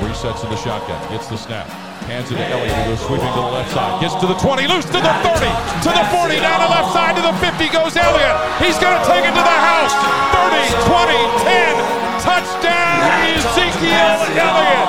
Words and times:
Resets 0.00 0.44
in 0.44 0.50
the 0.50 0.56
shotgun. 0.56 0.96
Gets 1.10 1.28
the 1.28 1.36
snap. 1.36 1.66
Hands 2.08 2.26
it 2.30 2.34
to 2.34 2.46
Elliott, 2.48 2.72
who 2.72 2.84
goes 2.92 3.00
sweeping 3.06 3.30
to 3.30 3.42
the 3.42 3.52
left 3.52 3.70
side. 3.70 4.00
Gets 4.00 4.14
to 4.16 4.26
the 4.26 4.34
20, 4.34 4.66
loose 4.66 4.86
to 4.86 4.98
the 4.98 5.14
30, 5.22 5.46
to 5.86 5.90
the 5.92 6.04
40, 6.10 6.40
down 6.42 6.60
the 6.66 6.70
left 6.72 6.90
side 6.92 7.14
to 7.14 7.22
the 7.22 7.34
50 7.38 7.68
goes 7.70 7.94
Elliott. 7.96 8.36
He's 8.58 8.78
going 8.78 8.96
to 8.96 9.04
take 9.06 9.22
it 9.22 9.34
to 9.34 9.44
the 9.44 9.58
house. 9.62 9.94
30, 10.34 10.66
20, 10.88 11.20
10. 11.46 12.02
Touchdown, 12.22 13.00
Ezekiel 13.38 14.18
Elliott. 14.38 14.88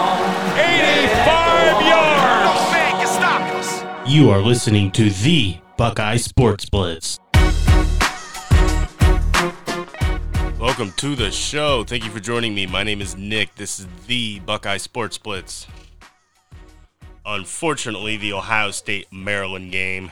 85 0.58 1.88
yards. 1.88 2.14
You 4.06 4.30
are 4.32 4.42
listening 4.42 4.92
to 4.92 5.10
the 5.10 5.58
Buckeye 5.78 6.18
Sports 6.18 6.70
Blitz. 6.70 7.20
Welcome 10.76 10.94
to 10.98 11.16
the 11.16 11.30
show. 11.30 11.84
Thank 11.84 12.04
you 12.04 12.10
for 12.10 12.20
joining 12.20 12.56
me. 12.56 12.66
My 12.66 12.82
name 12.82 13.00
is 13.00 13.16
Nick. 13.16 13.54
This 13.54 13.80
is 13.80 13.86
the 14.08 14.40
Buckeye 14.40 14.78
Sports 14.78 15.20
Blitz. 15.20 15.68
Unfortunately, 17.24 18.18
the 18.18 18.34
Ohio 18.34 18.72
State 18.72 19.06
Maryland 19.12 19.72
game 19.72 20.10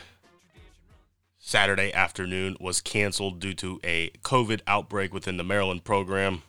Saturday 1.39 1.91
afternoon 1.91 2.57
was 2.59 2.79
canceled 2.79 3.39
due 3.39 3.55
to 3.55 3.79
a 3.83 4.11
COVID 4.21 4.61
outbreak 4.67 5.11
within 5.15 5.37
the 5.37 5.43
Maryland 5.43 5.83
program. 5.83 6.43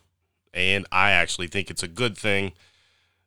And 0.53 0.87
I 0.93 1.13
actually 1.13 1.47
think 1.47 1.71
it's 1.71 1.83
a 1.83 1.89
good 1.89 2.19
thing 2.19 2.53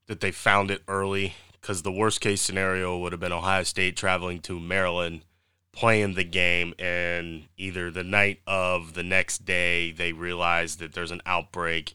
that 0.06 0.20
they 0.20 0.30
found 0.30 0.70
it 0.70 0.84
early 0.88 1.34
because 1.60 1.82
the 1.82 1.92
worst 1.92 2.22
case 2.22 2.42
scenario 2.42 2.96
would 3.00 3.12
have 3.12 3.20
been 3.20 3.34
Ohio 3.34 3.64
State 3.64 3.98
traveling 3.98 4.40
to 4.42 4.60
Maryland, 4.60 5.22
playing 5.76 6.16
the 6.16 6.24
game, 6.24 6.74
and 6.80 7.44
either 7.58 7.92
the 7.92 8.04
night 8.04 8.40
of 8.48 8.94
the 8.94 9.04
next 9.04 9.46
day 9.46 9.92
they 9.92 10.14
realize 10.14 10.78
that 10.78 10.94
there's 10.94 11.12
an 11.12 11.22
outbreak 11.26 11.94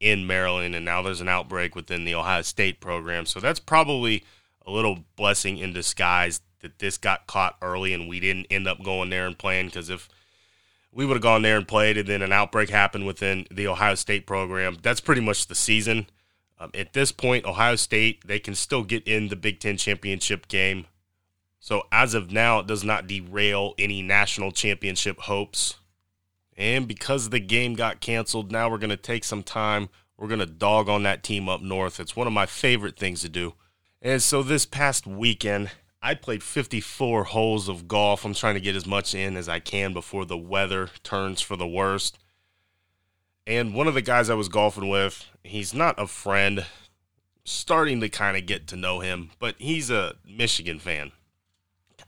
in 0.00 0.26
Maryland, 0.26 0.74
and 0.74 0.84
now 0.84 1.02
there's 1.02 1.20
an 1.20 1.28
outbreak 1.28 1.76
within 1.76 2.04
the 2.04 2.14
Ohio 2.14 2.42
State 2.42 2.80
program. 2.80 3.26
So 3.26 3.38
that's 3.38 3.60
probably 3.60 4.24
a 4.66 4.70
little 4.70 5.04
blessing 5.16 5.58
in 5.58 5.72
disguise 5.72 6.40
that 6.60 6.78
this 6.78 6.96
got 6.96 7.26
caught 7.26 7.56
early 7.60 7.92
and 7.92 8.08
we 8.08 8.20
didn't 8.20 8.46
end 8.50 8.66
up 8.66 8.82
going 8.82 9.10
there 9.10 9.26
and 9.26 9.36
playing 9.36 9.66
because 9.66 9.90
if 9.90 10.08
we 10.92 11.04
would 11.04 11.14
have 11.14 11.22
gone 11.22 11.42
there 11.42 11.56
and 11.56 11.66
played 11.66 11.98
and 11.98 12.08
then 12.08 12.22
an 12.22 12.32
outbreak 12.32 12.70
happened 12.70 13.06
within 13.06 13.46
the 13.50 13.66
Ohio 13.66 13.94
State 13.94 14.26
program, 14.26 14.78
that's 14.82 15.00
pretty 15.00 15.20
much 15.20 15.46
the 15.46 15.54
season. 15.54 16.06
Um, 16.58 16.70
at 16.74 16.92
this 16.92 17.10
point, 17.10 17.44
Ohio 17.44 17.76
State, 17.76 18.26
they 18.26 18.38
can 18.38 18.54
still 18.54 18.84
get 18.84 19.06
in 19.06 19.28
the 19.28 19.36
Big 19.36 19.58
Ten 19.58 19.76
championship 19.76 20.48
game. 20.48 20.86
So 21.62 21.84
as 21.92 22.12
of 22.14 22.32
now, 22.32 22.58
it 22.58 22.66
does 22.66 22.82
not 22.82 23.06
derail 23.06 23.74
any 23.78 24.02
national 24.02 24.50
championship 24.50 25.20
hopes. 25.20 25.76
And 26.56 26.88
because 26.88 27.30
the 27.30 27.38
game 27.38 27.74
got 27.74 28.00
canceled, 28.00 28.50
now 28.50 28.68
we're 28.68 28.78
going 28.78 28.90
to 28.90 28.96
take 28.96 29.22
some 29.22 29.44
time. 29.44 29.88
We're 30.18 30.26
going 30.26 30.40
to 30.40 30.46
dog 30.46 30.88
on 30.88 31.04
that 31.04 31.22
team 31.22 31.48
up 31.48 31.62
north. 31.62 32.00
It's 32.00 32.16
one 32.16 32.26
of 32.26 32.32
my 32.32 32.46
favorite 32.46 32.98
things 32.98 33.20
to 33.20 33.28
do. 33.28 33.54
And 34.02 34.20
so 34.20 34.42
this 34.42 34.66
past 34.66 35.06
weekend, 35.06 35.70
I 36.02 36.14
played 36.16 36.42
54 36.42 37.24
holes 37.24 37.68
of 37.68 37.86
golf. 37.86 38.24
I'm 38.24 38.34
trying 38.34 38.54
to 38.54 38.60
get 38.60 38.74
as 38.74 38.84
much 38.84 39.14
in 39.14 39.36
as 39.36 39.48
I 39.48 39.60
can 39.60 39.92
before 39.92 40.24
the 40.24 40.36
weather 40.36 40.90
turns 41.04 41.40
for 41.40 41.54
the 41.54 41.68
worst. 41.68 42.18
And 43.46 43.72
one 43.72 43.86
of 43.86 43.94
the 43.94 44.02
guys 44.02 44.28
I 44.28 44.34
was 44.34 44.48
golfing 44.48 44.88
with, 44.88 45.26
he's 45.44 45.72
not 45.72 45.94
a 45.96 46.08
friend, 46.08 46.66
starting 47.44 48.00
to 48.00 48.08
kind 48.08 48.36
of 48.36 48.46
get 48.46 48.66
to 48.66 48.76
know 48.76 48.98
him, 48.98 49.30
but 49.38 49.54
he's 49.58 49.90
a 49.90 50.16
Michigan 50.26 50.80
fan. 50.80 51.12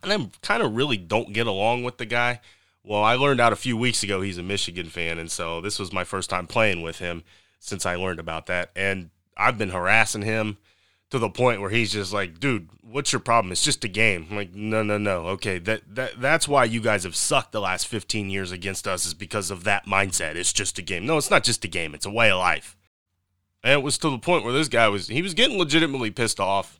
And 0.05 0.13
I 0.13 0.31
kind 0.43 0.63
of 0.63 0.75
really 0.75 0.97
don't 0.97 1.33
get 1.33 1.47
along 1.47 1.85
with 1.85 1.99
the 1.99 2.07
guy. 2.07 2.41
Well, 2.83 3.03
I 3.03 3.15
learned 3.15 3.41
out 3.41 3.53
a 3.53 3.57
few 3.57 3.77
weeks 3.77 4.03
ago 4.03 4.21
he's 4.21 4.39
a 4.39 4.43
Michigan 4.43 4.89
fan, 4.89 5.19
and 5.19 5.31
so 5.31 5.61
this 5.61 5.79
was 5.79 5.93
my 5.93 6.05
first 6.05 6.29
time 6.29 6.47
playing 6.47 6.83
with 6.83 6.99
him 6.99 7.25
since 7.59 7.87
I 7.87 7.97
learned 7.97 8.21
about 8.21 8.47
that. 8.47 8.71
And 8.77 9.11
I've 9.37 9.57
been 9.57 9.71
harassing 9.71 10.23
him 10.23 10.59
to 11.11 11.19
the 11.19 11.31
point 11.31 11.61
where 11.61 11.71
he's 11.71 11.93
just 11.93 12.13
like, 12.13 12.41
dude, 12.41 12.69
what's 12.83 13.13
your 13.13 13.21
problem? 13.21 13.53
It's 13.53 13.65
just 13.65 13.85
a 13.85 13.89
game. 13.89 14.27
I'm 14.31 14.37
like, 14.37 14.55
no, 14.55 14.83
no, 14.83 14.99
no. 14.99 15.27
Okay, 15.29 15.59
that 15.61 15.83
that 15.95 16.21
that's 16.21 16.49
why 16.49 16.65
you 16.65 16.81
guys 16.81 17.05
have 17.05 17.17
sucked 17.17 17.53
the 17.53 17.61
last 17.61 17.87
15 17.87 18.31
years 18.31 18.53
against 18.53 18.87
us 18.87 19.07
is 19.07 19.15
because 19.15 19.51
of 19.51 19.65
that 19.65 19.87
mindset. 19.87 20.35
It's 20.35 20.53
just 20.53 20.79
a 20.79 20.83
game. 20.83 21.07
No, 21.07 21.17
it's 21.17 21.31
not 21.31 21.45
just 21.45 21.65
a 21.65 21.69
game. 21.69 21.95
It's 21.95 22.07
a 22.07 22.11
way 22.11 22.31
of 22.31 22.39
life. 22.39 22.77
And 23.63 23.73
it 23.73 23.83
was 23.83 23.97
to 23.99 24.11
the 24.11 24.19
point 24.19 24.45
where 24.45 24.53
this 24.53 24.69
guy 24.69 24.89
was 24.89 25.09
he 25.09 25.23
was 25.23 25.35
getting 25.35 25.59
legitimately 25.59 26.11
pissed 26.11 26.41
off. 26.41 26.79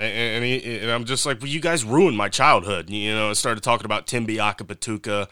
And, 0.00 0.12
and, 0.12 0.44
he, 0.44 0.78
and 0.78 0.90
I'm 0.90 1.04
just 1.04 1.26
like, 1.26 1.40
well, 1.40 1.50
you 1.50 1.60
guys 1.60 1.84
ruined 1.84 2.16
my 2.16 2.30
childhood. 2.30 2.88
You 2.88 3.14
know, 3.14 3.30
I 3.30 3.32
started 3.34 3.62
talking 3.62 3.84
about 3.84 4.06
Tim 4.06 4.26
Biakabatuka. 4.26 5.28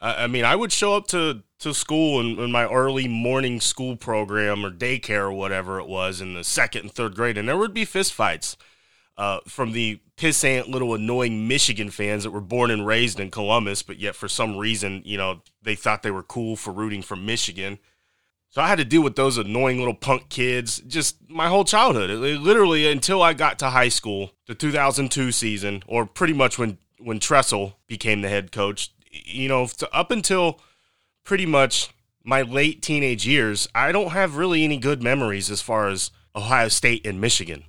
I 0.00 0.26
mean, 0.26 0.44
I 0.44 0.56
would 0.56 0.72
show 0.72 0.96
up 0.96 1.06
to 1.08 1.42
to 1.58 1.72
school 1.72 2.20
in, 2.20 2.38
in, 2.38 2.52
my 2.52 2.66
early 2.66 3.08
morning 3.08 3.60
school 3.62 3.96
program 3.96 4.64
or 4.64 4.70
daycare 4.70 5.22
or 5.22 5.32
whatever 5.32 5.80
it 5.80 5.88
was 5.88 6.20
in 6.20 6.34
the 6.34 6.44
second 6.44 6.82
and 6.82 6.92
third 6.92 7.14
grade, 7.14 7.38
and 7.38 7.48
there 7.48 7.56
would 7.56 7.72
be 7.72 7.86
fistfights 7.86 8.56
uh, 9.16 9.40
from 9.46 9.72
the 9.72 10.00
pissant 10.18 10.68
little 10.68 10.94
annoying 10.94 11.48
Michigan 11.48 11.90
fans 11.90 12.24
that 12.24 12.30
were 12.30 12.42
born 12.42 12.70
and 12.70 12.86
raised 12.86 13.18
in 13.18 13.30
Columbus, 13.30 13.82
but 13.82 13.98
yet 13.98 14.14
for 14.14 14.28
some 14.28 14.58
reason, 14.58 15.00
you 15.06 15.16
know, 15.16 15.40
they 15.62 15.74
thought 15.74 16.02
they 16.02 16.10
were 16.10 16.22
cool 16.22 16.56
for 16.56 16.72
rooting 16.72 17.00
for 17.00 17.16
Michigan. 17.16 17.78
So 18.56 18.62
I 18.62 18.68
had 18.68 18.78
to 18.78 18.86
deal 18.86 19.02
with 19.02 19.16
those 19.16 19.36
annoying 19.36 19.76
little 19.76 19.92
punk 19.92 20.30
kids 20.30 20.78
just 20.78 21.28
my 21.28 21.48
whole 21.48 21.66
childhood. 21.66 22.08
It, 22.08 22.24
it 22.24 22.40
literally 22.40 22.90
until 22.90 23.20
I 23.20 23.34
got 23.34 23.58
to 23.58 23.68
high 23.68 23.90
school, 23.90 24.30
the 24.46 24.54
2002 24.54 25.30
season, 25.30 25.82
or 25.86 26.06
pretty 26.06 26.32
much 26.32 26.58
when 26.58 26.78
when 26.98 27.20
Tressel 27.20 27.76
became 27.86 28.22
the 28.22 28.30
head 28.30 28.52
coach. 28.52 28.94
You 29.10 29.50
know, 29.50 29.68
up 29.92 30.10
until 30.10 30.58
pretty 31.22 31.44
much 31.44 31.90
my 32.24 32.40
late 32.40 32.80
teenage 32.80 33.26
years, 33.26 33.68
I 33.74 33.92
don't 33.92 34.12
have 34.12 34.38
really 34.38 34.64
any 34.64 34.78
good 34.78 35.02
memories 35.02 35.50
as 35.50 35.60
far 35.60 35.88
as 35.88 36.10
Ohio 36.34 36.68
State 36.68 37.06
and 37.06 37.20
Michigan. 37.20 37.64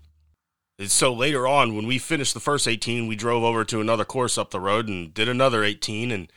And 0.79 0.89
so 0.89 1.11
later 1.11 1.45
on, 1.45 1.75
when 1.75 1.85
we 1.85 1.97
finished 1.97 2.33
the 2.33 2.39
first 2.39 2.65
18, 2.65 3.07
we 3.07 3.17
drove 3.17 3.43
over 3.43 3.65
to 3.65 3.81
another 3.81 4.05
course 4.05 4.37
up 4.37 4.51
the 4.51 4.61
road 4.61 4.87
and 4.87 5.13
did 5.13 5.27
another 5.27 5.65
18. 5.65 6.11
And 6.11 6.31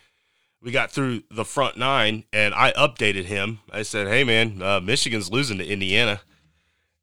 we 0.62 0.70
got 0.70 0.90
through 0.90 1.22
the 1.30 1.44
front 1.44 1.76
nine, 1.76 2.24
and 2.32 2.54
I 2.54 2.72
updated 2.72 3.24
him. 3.24 3.60
I 3.72 3.82
said, 3.82 4.08
hey, 4.08 4.24
man, 4.24 4.60
uh, 4.62 4.80
Michigan's 4.80 5.30
losing 5.30 5.58
to 5.58 5.66
Indiana. 5.66 6.20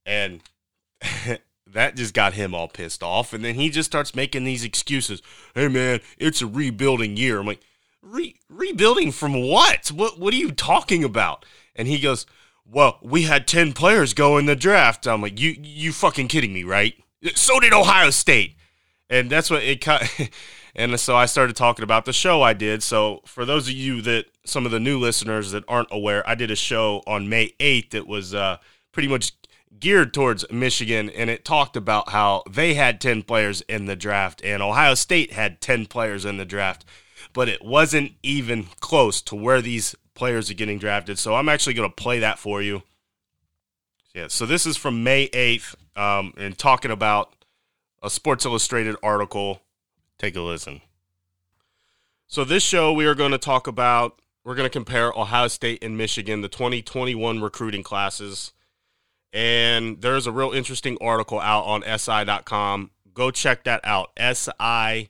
And 0.06 0.42
that 1.68 1.96
just 1.96 2.14
got 2.14 2.34
him 2.34 2.54
all 2.54 2.68
pissed 2.68 3.04
off. 3.04 3.34
And 3.34 3.44
then 3.44 3.56
he 3.56 3.70
just 3.70 3.90
starts 3.90 4.16
making 4.16 4.44
these 4.44 4.64
excuses. 4.64 5.22
Hey, 5.56 5.68
man, 5.68 6.02
it's 6.18 6.42
a 6.42 6.48
rebuilding 6.48 7.18
year. 7.18 7.40
I'm 7.40 7.48
like, 7.48 7.62
Re- 8.02 8.40
rebuilding 8.48 9.12
from 9.12 9.34
what? 9.34 9.88
What 9.88 10.20
what 10.20 10.34
are 10.34 10.38
you 10.38 10.52
talking 10.52 11.04
about? 11.04 11.46
And 11.76 11.88
he 11.88 12.00
goes, 12.00 12.26
"Well, 12.66 13.00
we 13.02 13.24
had 13.24 13.48
10 13.48 13.74
players 13.74 14.14
go 14.14 14.38
in 14.38 14.46
the 14.46 14.56
draft." 14.56 15.08
I'm 15.08 15.22
like, 15.22 15.40
"You 15.40 15.56
you 15.62 15.92
fucking 15.92 16.28
kidding 16.28 16.54
me, 16.54 16.64
right?" 16.64 16.94
So 17.36 17.60
did 17.60 17.74
Ohio 17.74 18.12
State. 18.12 18.56
And 19.10 19.30
that's 19.30 19.50
what 19.50 19.64
it 19.64 19.86
and 20.76 21.00
so 21.00 21.16
I 21.16 21.26
started 21.26 21.56
talking 21.56 21.84
about 21.84 22.06
the 22.06 22.14
show 22.14 22.42
I 22.42 22.54
did. 22.54 22.84
So 22.84 23.22
for 23.26 23.46
those 23.46 23.68
of 23.68 23.74
you 23.74 24.02
that 24.04 24.26
some 24.46 24.66
of 24.66 24.72
the 24.72 24.80
new 24.80 25.00
listeners 25.00 25.52
that 25.52 25.64
aren't 25.68 25.90
aware, 25.92 26.28
I 26.28 26.36
did 26.36 26.52
a 26.52 26.56
show 26.56 27.04
on 27.08 27.30
May 27.30 27.50
8th 27.60 27.92
that 27.92 28.08
was 28.08 28.34
uh, 28.34 28.58
pretty 28.92 29.08
much 29.08 29.34
geared 29.80 30.14
towards 30.14 30.50
Michigan, 30.52 31.10
and 31.10 31.30
it 31.30 31.46
talked 31.46 31.76
about 31.76 32.10
how 32.10 32.44
they 32.50 32.74
had 32.74 33.00
10 33.00 33.24
players 33.24 33.62
in 33.62 33.86
the 33.86 33.96
draft, 33.96 34.42
and 34.44 34.64
Ohio 34.64 34.96
State 34.96 35.34
had 35.34 35.62
10 35.62 35.86
players 35.86 36.26
in 36.26 36.38
the 36.38 36.46
draft 36.46 36.86
but 37.34 37.48
it 37.48 37.64
wasn't 37.64 38.14
even 38.24 38.66
close 38.80 39.22
to 39.22 39.36
where 39.36 39.62
these 39.62 39.96
players 40.16 40.50
are 40.50 40.56
getting 40.56 40.80
drafted. 40.80 41.20
So 41.20 41.36
I'm 41.36 41.50
actually 41.50 41.76
going 41.76 41.90
to 41.90 41.96
play 41.96 42.20
that 42.20 42.40
for 42.40 42.62
you. 42.62 42.84
Yeah, 44.14 44.28
so 44.30 44.46
this 44.46 44.66
is 44.66 44.78
from 44.78 45.04
May 45.04 45.28
8th 45.30 45.76
um, 45.96 46.34
and 46.38 46.58
talking 46.58 46.90
about 46.90 47.34
a 48.02 48.10
Sports 48.10 48.46
Illustrated 48.46 48.96
article. 49.04 49.62
Take 50.20 50.36
a 50.36 50.42
listen. 50.42 50.82
So, 52.28 52.44
this 52.44 52.64
show, 52.64 52.92
we 52.92 53.06
are 53.06 53.16
going 53.16 53.32
to 53.32 53.38
talk 53.38 53.68
about, 53.68 54.22
we're 54.44 54.56
going 54.56 54.66
to 54.66 54.70
compare 54.70 55.12
Ohio 55.14 55.48
State 55.48 55.84
and 55.84 55.98
Michigan, 55.98 56.42
the 56.42 56.50
2021 56.50 57.42
recruiting 57.42 57.84
classes. 57.84 58.52
And 59.32 60.02
there's 60.02 60.28
a 60.28 60.32
real 60.32 60.52
interesting 60.52 60.98
article 61.00 61.40
out 61.40 61.64
on 61.66 61.84
SI.com. 61.84 62.92
Go 63.14 63.32
check 63.32 63.64
that 63.64 63.82
out. 63.84 64.12
SI 64.18 65.10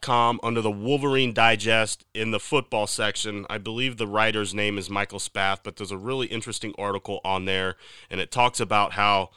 com 0.00 0.38
under 0.42 0.60
the 0.60 0.70
Wolverine 0.70 1.32
Digest 1.32 2.04
in 2.14 2.30
the 2.30 2.40
football 2.40 2.86
section. 2.86 3.46
I 3.48 3.58
believe 3.58 3.96
the 3.96 4.06
writer's 4.06 4.52
name 4.52 4.76
is 4.76 4.90
Michael 4.90 5.18
Spath, 5.18 5.60
but 5.62 5.76
there's 5.76 5.90
a 5.90 5.96
really 5.96 6.26
interesting 6.26 6.74
article 6.78 7.20
on 7.24 7.46
there, 7.46 7.76
and 8.10 8.20
it 8.20 8.30
talks 8.30 8.60
about 8.60 8.92
how 8.92 9.30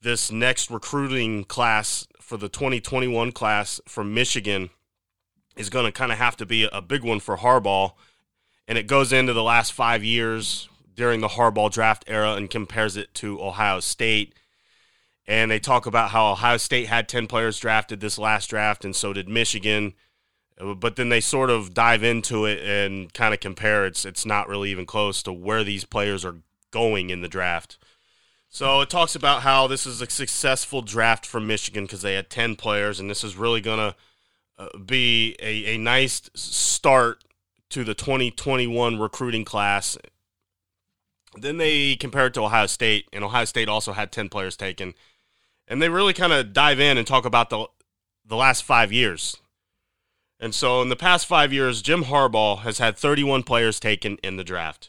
this 0.00 0.30
next 0.30 0.70
recruiting 0.70 1.44
class 1.44 2.06
for 2.20 2.36
the 2.36 2.48
2021 2.48 3.32
class 3.32 3.80
from 3.86 4.14
Michigan 4.14 4.70
is 5.56 5.70
going 5.70 5.86
to 5.86 5.92
kind 5.92 6.12
of 6.12 6.18
have 6.18 6.36
to 6.36 6.46
be 6.46 6.68
a 6.70 6.82
big 6.82 7.02
one 7.02 7.20
for 7.20 7.38
Harbaugh. 7.38 7.92
And 8.68 8.76
it 8.76 8.86
goes 8.86 9.12
into 9.12 9.32
the 9.32 9.42
last 9.42 9.72
five 9.72 10.04
years 10.04 10.68
during 10.94 11.20
the 11.20 11.28
Harbaugh 11.28 11.70
draft 11.70 12.04
era 12.06 12.34
and 12.34 12.50
compares 12.50 12.96
it 12.96 13.14
to 13.14 13.40
Ohio 13.40 13.80
State 13.80 14.34
and 15.26 15.50
they 15.50 15.58
talk 15.58 15.86
about 15.86 16.10
how 16.10 16.32
Ohio 16.32 16.56
State 16.56 16.86
had 16.86 17.08
10 17.08 17.26
players 17.26 17.58
drafted 17.58 18.00
this 18.00 18.18
last 18.18 18.48
draft, 18.48 18.84
and 18.84 18.94
so 18.94 19.12
did 19.12 19.28
Michigan. 19.28 19.94
But 20.58 20.96
then 20.96 21.08
they 21.08 21.20
sort 21.20 21.50
of 21.50 21.74
dive 21.74 22.02
into 22.02 22.46
it 22.46 22.64
and 22.64 23.12
kind 23.12 23.34
of 23.34 23.40
compare. 23.40 23.84
It's 23.84 24.04
it's 24.04 24.24
not 24.24 24.48
really 24.48 24.70
even 24.70 24.86
close 24.86 25.22
to 25.24 25.32
where 25.32 25.64
these 25.64 25.84
players 25.84 26.24
are 26.24 26.36
going 26.70 27.10
in 27.10 27.20
the 27.20 27.28
draft. 27.28 27.76
So 28.56 28.80
it 28.80 28.88
talks 28.88 29.14
about 29.14 29.42
how 29.42 29.66
this 29.66 29.84
is 29.84 30.00
a 30.00 30.08
successful 30.08 30.80
draft 30.80 31.26
for 31.26 31.40
Michigan 31.40 31.84
because 31.84 32.00
they 32.00 32.14
had 32.14 32.30
10 32.30 32.56
players, 32.56 32.98
and 32.98 33.10
this 33.10 33.22
is 33.22 33.36
really 33.36 33.60
going 33.60 33.76
to 33.76 33.94
uh, 34.56 34.78
be 34.78 35.36
a, 35.40 35.74
a 35.74 35.76
nice 35.76 36.30
start 36.32 37.22
to 37.68 37.84
the 37.84 37.92
2021 37.92 38.98
recruiting 38.98 39.44
class. 39.44 39.98
Then 41.36 41.58
they 41.58 41.96
compare 41.96 42.28
it 42.28 42.32
to 42.32 42.44
Ohio 42.44 42.64
State, 42.64 43.10
and 43.12 43.22
Ohio 43.22 43.44
State 43.44 43.68
also 43.68 43.92
had 43.92 44.10
10 44.10 44.30
players 44.30 44.56
taken. 44.56 44.94
And 45.68 45.82
they 45.82 45.90
really 45.90 46.14
kind 46.14 46.32
of 46.32 46.54
dive 46.54 46.80
in 46.80 46.96
and 46.96 47.06
talk 47.06 47.26
about 47.26 47.50
the, 47.50 47.66
the 48.24 48.36
last 48.36 48.62
five 48.62 48.90
years. 48.90 49.36
And 50.40 50.54
so 50.54 50.80
in 50.80 50.88
the 50.88 50.96
past 50.96 51.26
five 51.26 51.52
years, 51.52 51.82
Jim 51.82 52.04
Harbaugh 52.04 52.60
has 52.60 52.78
had 52.78 52.96
31 52.96 53.42
players 53.42 53.78
taken 53.78 54.16
in 54.22 54.38
the 54.38 54.44
draft. 54.44 54.88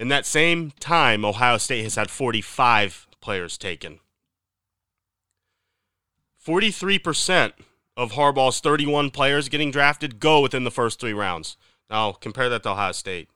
In 0.00 0.08
that 0.08 0.24
same 0.24 0.72
time, 0.80 1.26
Ohio 1.26 1.58
State 1.58 1.82
has 1.82 1.96
had 1.96 2.10
45 2.10 3.06
players 3.20 3.58
taken. 3.58 4.00
43% 6.42 7.52
of 7.98 8.12
Harbaugh's 8.12 8.60
31 8.60 9.10
players 9.10 9.50
getting 9.50 9.70
drafted 9.70 10.18
go 10.18 10.40
within 10.40 10.64
the 10.64 10.70
first 10.70 10.98
three 11.00 11.12
rounds. 11.12 11.58
Now, 11.90 12.12
compare 12.12 12.48
that 12.48 12.62
to 12.62 12.70
Ohio 12.70 12.92
State. 12.92 13.28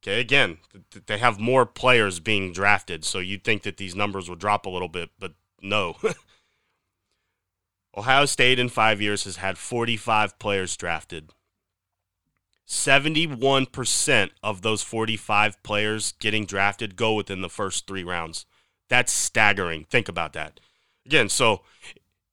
Okay, 0.00 0.20
again, 0.20 0.58
they 1.06 1.18
have 1.18 1.40
more 1.40 1.66
players 1.66 2.20
being 2.20 2.52
drafted, 2.52 3.04
so 3.04 3.18
you'd 3.18 3.42
think 3.42 3.64
that 3.64 3.76
these 3.76 3.96
numbers 3.96 4.30
would 4.30 4.38
drop 4.38 4.64
a 4.64 4.70
little 4.70 4.86
bit, 4.86 5.10
but 5.18 5.32
no. 5.60 5.96
Ohio 7.96 8.26
State 8.26 8.60
in 8.60 8.68
five 8.68 9.02
years 9.02 9.24
has 9.24 9.38
had 9.38 9.58
45 9.58 10.38
players 10.38 10.76
drafted. 10.76 11.32
71% 12.66 14.30
of 14.42 14.62
those 14.62 14.82
45 14.82 15.62
players 15.62 16.12
getting 16.18 16.46
drafted 16.46 16.96
go 16.96 17.14
within 17.14 17.40
the 17.40 17.48
first 17.48 17.86
three 17.86 18.04
rounds. 18.04 18.44
That's 18.88 19.12
staggering. 19.12 19.84
Think 19.84 20.08
about 20.08 20.32
that. 20.32 20.60
Again, 21.04 21.28
so 21.28 21.62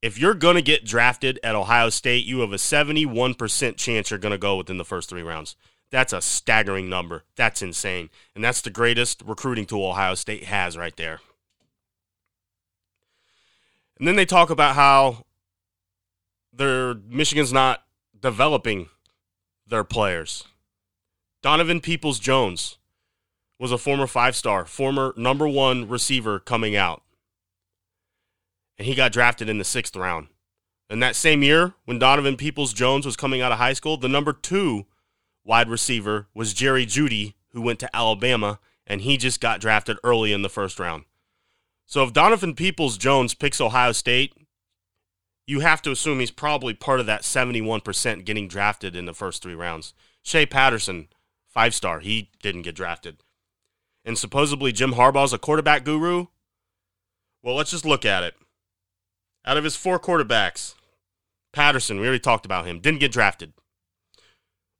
if 0.01 0.19
you're 0.19 0.33
going 0.33 0.55
to 0.55 0.61
get 0.61 0.85
drafted 0.85 1.39
at 1.43 1.55
Ohio 1.55 1.89
State, 1.89 2.25
you 2.25 2.39
have 2.39 2.51
a 2.51 2.57
71% 2.57 3.77
chance 3.77 4.09
you're 4.09 4.19
going 4.19 4.31
to 4.31 4.37
go 4.37 4.57
within 4.57 4.77
the 4.77 4.85
first 4.85 5.09
three 5.09 5.21
rounds. 5.21 5.55
That's 5.91 6.11
a 6.13 6.21
staggering 6.21 6.89
number. 6.89 7.23
That's 7.35 7.61
insane. 7.61 8.09
And 8.33 8.43
that's 8.43 8.61
the 8.61 8.71
greatest 8.71 9.21
recruiting 9.25 9.65
tool 9.65 9.85
Ohio 9.85 10.15
State 10.15 10.45
has 10.45 10.75
right 10.75 10.95
there. 10.97 11.19
And 13.99 14.07
then 14.07 14.15
they 14.15 14.25
talk 14.25 14.49
about 14.49 14.75
how 14.75 15.25
their 16.51 16.95
Michigan's 16.95 17.53
not 17.53 17.83
developing 18.19 18.89
their 19.67 19.83
players. 19.83 20.43
Donovan 21.41 21.81
Peoples 21.81 22.19
Jones 22.19 22.77
was 23.59 23.71
a 23.71 23.77
former 23.77 24.07
five 24.07 24.35
star, 24.35 24.65
former 24.65 25.13
number 25.17 25.47
one 25.47 25.87
receiver 25.87 26.39
coming 26.39 26.75
out. 26.75 27.03
And 28.77 28.87
he 28.87 28.95
got 28.95 29.11
drafted 29.11 29.49
in 29.49 29.57
the 29.57 29.63
sixth 29.63 29.95
round. 29.95 30.27
And 30.89 31.01
that 31.01 31.15
same 31.15 31.43
year, 31.43 31.73
when 31.85 31.99
Donovan 31.99 32.37
Peoples 32.37 32.73
Jones 32.73 33.05
was 33.05 33.15
coming 33.15 33.41
out 33.41 33.51
of 33.51 33.57
high 33.57 33.73
school, 33.73 33.97
the 33.97 34.07
number 34.07 34.33
two 34.33 34.85
wide 35.43 35.69
receiver 35.69 36.27
was 36.33 36.53
Jerry 36.53 36.85
Jeudy, 36.85 37.33
who 37.49 37.61
went 37.61 37.79
to 37.79 37.95
Alabama, 37.95 38.59
and 38.85 39.01
he 39.01 39.17
just 39.17 39.39
got 39.39 39.61
drafted 39.61 39.97
early 40.03 40.33
in 40.33 40.41
the 40.41 40.49
first 40.49 40.79
round. 40.79 41.05
So 41.85 42.03
if 42.03 42.13
Donovan 42.13 42.55
Peoples 42.55 42.97
Jones 42.97 43.33
picks 43.33 43.61
Ohio 43.61 43.91
State, 43.91 44.33
you 45.45 45.59
have 45.59 45.81
to 45.81 45.91
assume 45.91 46.19
he's 46.19 46.31
probably 46.31 46.73
part 46.73 46.99
of 46.99 47.05
that 47.05 47.21
71% 47.23 48.25
getting 48.25 48.47
drafted 48.47 48.95
in 48.95 49.05
the 49.05 49.13
first 49.13 49.41
three 49.41 49.55
rounds. 49.55 49.93
Shea 50.21 50.45
Patterson, 50.45 51.09
five 51.47 51.73
star, 51.73 51.99
he 51.99 52.29
didn't 52.41 52.61
get 52.61 52.75
drafted. 52.75 53.17
And 54.05 54.17
supposedly 54.17 54.71
Jim 54.71 54.93
Harbaugh's 54.93 55.33
a 55.33 55.37
quarterback 55.37 55.83
guru. 55.83 56.27
Well, 57.41 57.55
let's 57.55 57.71
just 57.71 57.85
look 57.85 58.05
at 58.05 58.23
it. 58.23 58.35
Out 59.45 59.57
of 59.57 59.65
his 59.65 59.75
four 59.75 59.99
quarterbacks, 59.99 60.75
Patterson, 61.51 61.99
we 61.99 62.07
already 62.07 62.19
talked 62.19 62.45
about 62.45 62.65
him, 62.65 62.79
didn't 62.79 62.99
get 63.01 63.11
drafted. 63.11 63.53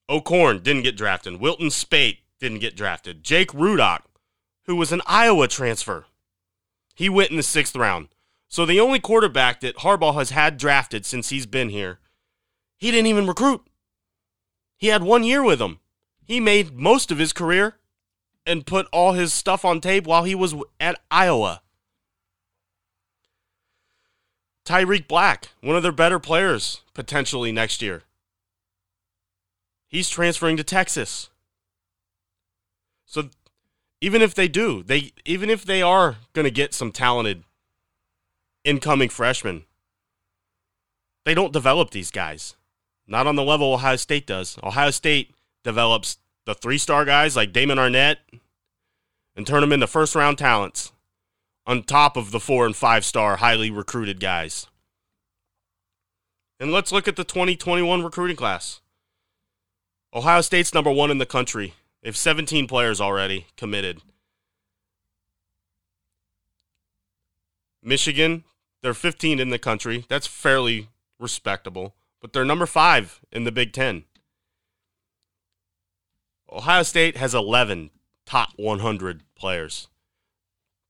O'Korn 0.09 0.59
didn't 0.59 0.83
get 0.83 0.97
drafted. 0.97 1.39
Wilton 1.39 1.69
Speight 1.69 2.19
didn't 2.39 2.59
get 2.59 2.75
drafted. 2.75 3.23
Jake 3.23 3.51
Rudock, 3.51 4.01
who 4.65 4.75
was 4.75 4.91
an 4.91 5.01
Iowa 5.05 5.47
transfer, 5.47 6.05
he 6.95 7.09
went 7.09 7.31
in 7.31 7.37
the 7.37 7.43
sixth 7.43 7.75
round. 7.75 8.09
So 8.53 8.67
the 8.67 8.79
only 8.79 8.99
quarterback 8.99 9.61
that 9.61 9.77
Harbaugh 9.77 10.13
has 10.13 10.29
had 10.29 10.59
drafted 10.59 11.07
since 11.07 11.29
he's 11.29 11.47
been 11.47 11.69
here, 11.69 11.97
he 12.77 12.91
didn't 12.91 13.07
even 13.07 13.25
recruit. 13.25 13.63
He 14.77 14.89
had 14.89 15.01
one 15.01 15.23
year 15.23 15.41
with 15.41 15.59
him. 15.59 15.79
He 16.23 16.39
made 16.39 16.77
most 16.77 17.09
of 17.09 17.17
his 17.17 17.33
career 17.33 17.77
and 18.45 18.63
put 18.63 18.87
all 18.93 19.13
his 19.13 19.33
stuff 19.33 19.65
on 19.65 19.81
tape 19.81 20.05
while 20.05 20.23
he 20.23 20.35
was 20.35 20.53
at 20.79 20.99
Iowa. 21.09 21.63
Tarik 24.65 25.07
Black, 25.07 25.49
one 25.61 25.75
of 25.75 25.81
their 25.81 25.91
better 25.91 26.19
players 26.19 26.81
potentially 26.93 27.51
next 27.51 27.81
year. 27.81 28.03
He's 29.87 30.09
transferring 30.09 30.57
to 30.57 30.63
Texas. 30.63 31.31
So 33.07 33.31
even 33.99 34.21
if 34.21 34.35
they 34.35 34.47
do, 34.47 34.83
they 34.83 35.11
even 35.25 35.49
if 35.49 35.65
they 35.65 35.81
are 35.81 36.17
going 36.33 36.45
to 36.45 36.51
get 36.51 36.75
some 36.75 36.91
talented 36.91 37.45
incoming 38.63 39.09
freshmen. 39.09 39.65
They 41.25 41.33
don't 41.33 41.53
develop 41.53 41.91
these 41.91 42.11
guys. 42.11 42.55
Not 43.07 43.27
on 43.27 43.35
the 43.35 43.43
level 43.43 43.73
Ohio 43.73 43.95
State 43.95 44.27
does. 44.27 44.57
Ohio 44.63 44.91
State 44.91 45.33
develops 45.63 46.17
the 46.45 46.55
three 46.55 46.77
star 46.77 47.05
guys 47.05 47.35
like 47.35 47.53
Damon 47.53 47.77
Arnette 47.77 48.17
and 49.35 49.47
turn 49.47 49.61
them 49.61 49.71
into 49.71 49.87
first 49.87 50.15
round 50.15 50.37
talents 50.37 50.91
on 51.65 51.83
top 51.83 52.17
of 52.17 52.31
the 52.31 52.39
four 52.39 52.65
and 52.65 52.75
five 52.75 53.05
star 53.05 53.37
highly 53.37 53.71
recruited 53.71 54.19
guys. 54.19 54.67
And 56.59 56.71
let's 56.71 56.91
look 56.91 57.07
at 57.07 57.15
the 57.15 57.23
2021 57.23 58.03
recruiting 58.03 58.35
class. 58.35 58.81
Ohio 60.13 60.41
State's 60.41 60.73
number 60.73 60.91
one 60.91 61.11
in 61.11 61.17
the 61.17 61.25
country. 61.25 61.73
They 62.01 62.09
have 62.09 62.17
17 62.17 62.67
players 62.67 63.01
already 63.01 63.47
committed. 63.57 64.01
Michigan, 67.81 68.43
they're 68.83 68.93
15 68.93 69.39
in 69.39 69.49
the 69.49 69.57
country. 69.57 70.05
That's 70.09 70.27
fairly 70.27 70.89
respectable, 71.17 71.95
but 72.21 72.33
they're 72.33 72.45
number 72.45 72.65
five 72.65 73.21
in 73.31 73.45
the 73.45 73.51
Big 73.51 73.73
Ten. 73.73 74.03
Ohio 76.51 76.83
State 76.83 77.17
has 77.17 77.33
11 77.33 77.89
top 78.25 78.49
100 78.57 79.23
players. 79.35 79.87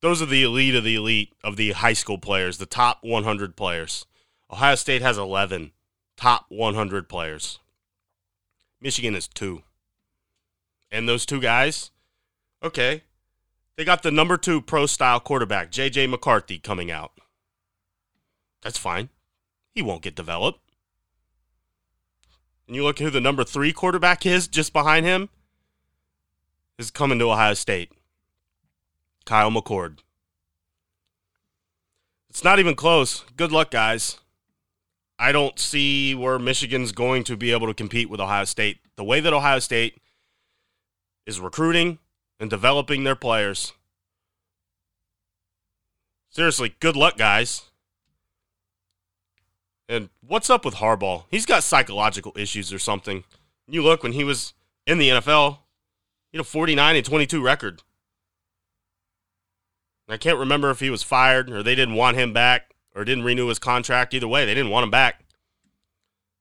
Those 0.02 0.22
are 0.22 0.26
the 0.26 0.44
elite 0.44 0.76
of 0.76 0.84
the 0.84 0.96
elite 0.96 1.34
of 1.44 1.56
the 1.56 1.72
high 1.72 1.94
school 1.94 2.18
players, 2.18 2.58
the 2.58 2.66
top 2.66 3.00
100 3.04 3.56
players. 3.56 4.06
Ohio 4.52 4.76
State 4.76 5.02
has 5.02 5.18
11 5.18 5.72
top 6.18 6.46
100 6.50 7.08
players. 7.08 7.60
Michigan 8.82 9.16
is 9.16 9.28
two. 9.28 9.62
And 10.92 11.08
those 11.08 11.26
two 11.26 11.40
guys, 11.40 11.92
okay, 12.62 13.04
they 13.78 13.86
got 13.86 14.04
the 14.04 14.12
number 14.12 14.36
two 14.36 14.62
pro 14.62 14.86
style 14.86 15.20
quarterback, 15.20 15.72
J.J. 15.72 16.08
McCarthy, 16.08 16.60
coming 16.60 16.92
out. 16.92 17.14
That's 18.63 18.77
fine. 18.77 19.10
He 19.74 19.82
won't 19.82 20.01
get 20.01 20.15
developed. 20.15 20.60
And 22.67 22.75
you 22.75 22.84
look 22.84 23.00
who 23.00 23.10
the 23.10 23.22
number 23.22 23.43
three 23.43 23.74
quarterback 23.74 24.25
is 24.25 24.48
just 24.48 24.72
behind 24.72 25.05
him 25.05 25.29
is 26.77 26.91
coming 26.91 27.20
to 27.20 27.29
Ohio 27.29 27.53
State. 27.53 27.91
Kyle 29.25 29.51
McCord. 29.51 30.00
It's 32.29 32.43
not 32.43 32.60
even 32.60 32.75
close. 32.75 33.24
Good 33.36 33.51
luck, 33.51 33.70
guys. 33.70 34.17
I 35.20 35.32
don't 35.32 35.60
see 35.60 36.15
where 36.15 36.39
Michigan's 36.39 36.91
going 36.91 37.24
to 37.25 37.38
be 37.38 37.51
able 37.51 37.67
to 37.67 37.74
compete 37.74 38.10
with 38.10 38.20
Ohio 38.20 38.46
State. 38.46 38.79
The 38.96 39.03
way 39.03 39.20
that 39.20 39.34
Ohio 39.34 39.60
State 39.60 40.01
is 41.25 41.39
recruiting 41.39 42.00
and 42.39 42.50
developing 42.50 43.03
their 43.03 43.15
players. 43.15 43.74
Seriously, 46.29 46.75
good 46.79 46.96
luck, 46.96 47.17
guys. 47.17 47.65
And 49.90 50.10
what's 50.25 50.50
up 50.50 50.66
with 50.66 50.75
Harbaugh? 50.75 51.25
He's 51.30 51.46
got 51.46 51.63
psychological 51.63 52.32
issues 52.36 52.72
or 52.72 52.80
something. 52.80 53.24
You 53.68 53.84
look 53.84 54.04
when 54.04 54.13
he 54.13 54.24
was 54.24 54.54
in 54.88 54.98
the 54.98 55.10
NFL, 55.10 55.60
he 56.32 56.38
had 56.38 56.46
a 56.46 56.50
49 56.50 56.96
and 56.96 57.06
22 57.06 57.44
record. 57.44 57.82
I 60.08 60.18
can't 60.18 60.38
remember 60.38 60.70
if 60.70 60.80
he 60.80 60.90
was 60.90 61.04
fired 61.04 61.50
or 61.50 61.63
they 61.63 61.75
didn't 61.75 61.96
want 61.96 62.18
him 62.18 62.34
back 62.34 62.74
or 62.96 63.04
didn't 63.04 63.24
renew 63.24 63.48
his 63.48 63.60
contract. 63.60 64.13
Either 64.13 64.28
way, 64.28 64.46
they 64.46 64.54
didn't 64.54 64.72
want 64.72 64.84
him 64.84 64.92
back. 64.92 65.24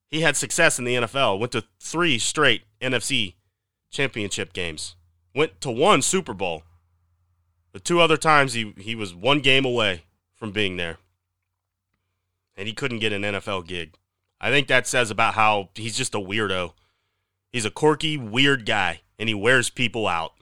He 0.09 0.21
had 0.21 0.37
success 0.37 0.79
in 0.79 0.85
the 0.85 0.95
NFL, 0.95 1.39
went 1.39 1.53
to 1.53 1.65
three 1.81 2.19
straight 2.19 2.65
NFC 2.81 3.35
championship 3.91 4.53
games, 4.53 4.95
went 5.35 5.61
to 5.63 5.71
one 5.71 6.03
Super 6.03 6.35
Bowl. 6.35 6.65
The 7.73 7.81
two 7.81 8.01
other 8.01 8.19
times 8.19 8.53
he, 8.53 8.75
he 8.77 8.95
was 8.95 9.15
one 9.15 9.41
game 9.41 9.65
away 9.65 10.03
from 10.35 10.51
being 10.51 10.77
there 10.77 10.99
and 12.57 12.69
he 12.69 12.75
couldn't 12.75 12.99
get 12.99 13.13
an 13.13 13.23
NFL 13.23 13.67
gig. 13.67 13.95
I 14.41 14.51
think 14.51 14.69
that 14.69 14.87
says 14.87 15.11
about 15.11 15.35
how 15.35 15.71
he's 15.75 15.97
just 15.97 16.15
a 16.15 16.19
weirdo. 16.19 16.73
He's 17.53 17.65
a 17.65 17.71
quirky, 17.71 18.17
weird 18.17 18.67
guy, 18.67 19.03
and 19.19 19.29
he 19.29 19.35
wears 19.35 19.71
people 19.71 20.09
out. 20.09 20.33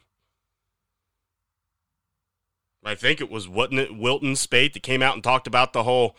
I 2.84 2.94
think 2.94 3.20
it 3.20 3.30
was 3.30 3.46
it 3.46 3.96
Wilton 3.96 4.36
Speight 4.36 4.72
that 4.72 4.82
came 4.82 5.02
out 5.02 5.14
and 5.14 5.22
talked 5.22 5.46
about 5.46 5.72
the 5.72 5.82
whole 5.82 6.16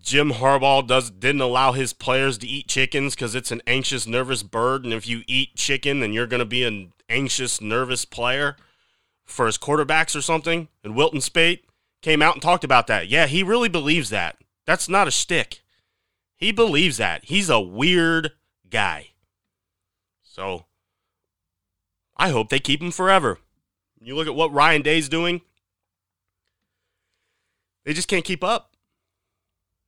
Jim 0.00 0.32
Harbaugh 0.32 0.86
does 0.86 1.10
didn't 1.10 1.40
allow 1.40 1.72
his 1.72 1.92
players 1.92 2.38
to 2.38 2.48
eat 2.48 2.68
chickens 2.68 3.14
because 3.14 3.34
it's 3.34 3.52
an 3.52 3.62
anxious, 3.66 4.06
nervous 4.06 4.42
bird, 4.42 4.84
and 4.84 4.92
if 4.92 5.06
you 5.06 5.22
eat 5.26 5.56
chicken, 5.56 6.00
then 6.00 6.12
you're 6.12 6.26
going 6.26 6.40
to 6.40 6.46
be 6.46 6.64
an 6.64 6.92
anxious, 7.08 7.60
nervous 7.60 8.04
player 8.04 8.56
for 9.24 9.46
his 9.46 9.58
quarterbacks 9.58 10.16
or 10.16 10.22
something. 10.22 10.68
And 10.82 10.96
Wilton 10.96 11.20
Speight 11.20 11.60
came 12.02 12.22
out 12.22 12.34
and 12.34 12.42
talked 12.42 12.64
about 12.64 12.86
that. 12.86 13.08
Yeah, 13.08 13.26
he 13.26 13.42
really 13.42 13.68
believes 13.68 14.10
that. 14.10 14.36
That's 14.66 14.88
not 14.88 15.08
a 15.08 15.10
shtick. 15.10 15.62
He 16.36 16.52
believes 16.52 16.96
that. 16.96 17.24
He's 17.24 17.48
a 17.48 17.60
weird 17.60 18.32
guy. 18.70 19.10
So 20.22 20.66
I 22.16 22.30
hope 22.30 22.48
they 22.48 22.58
keep 22.58 22.82
him 22.82 22.90
forever. 22.90 23.38
You 24.00 24.16
look 24.16 24.26
at 24.26 24.34
what 24.34 24.52
Ryan 24.52 24.82
Day's 24.82 25.08
doing, 25.08 25.40
they 27.84 27.92
just 27.92 28.08
can't 28.08 28.24
keep 28.24 28.44
up. 28.44 28.72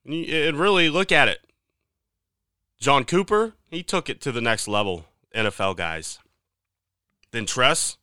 And 0.05 0.59
really 0.59 0.89
look 0.89 1.11
at 1.11 1.29
it. 1.29 1.41
John 2.79 3.05
Cooper, 3.05 3.55
he 3.69 3.83
took 3.83 4.09
it 4.09 4.21
to 4.21 4.31
the 4.31 4.41
next 4.41 4.69
level, 4.69 5.07
NFL 5.35 5.77
guys. 5.77 6.19
Then 7.33 7.45
Tress. 7.45 7.97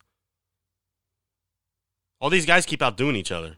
All 2.20 2.30
these 2.30 2.46
guys 2.46 2.66
keep 2.66 2.82
outdoing 2.82 3.16
each 3.16 3.32
other. 3.32 3.56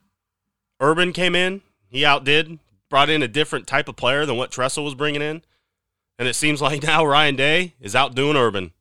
Urban 0.81 1.13
came 1.13 1.35
in, 1.35 1.63
he 1.89 2.05
outdid, 2.05 2.59
brought 2.89 3.11
in 3.11 3.23
a 3.23 3.29
different 3.29 3.67
type 3.67 3.89
of 3.89 3.97
player 3.97 4.27
than 4.27 4.37
what 4.37 4.51
Tressel 4.51 4.85
was 4.85 4.95
bringing 4.95 5.23
in. 5.23 5.43
And 6.19 6.29
it 6.29 6.35
seems 6.35 6.63
like 6.63 6.83
now 6.83 7.05
Ryan 7.05 7.37
Day 7.37 7.75
is 7.81 7.95
outdoing 7.95 8.37
Urban. 8.37 8.73